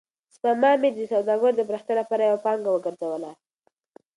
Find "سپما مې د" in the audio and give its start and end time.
0.35-0.99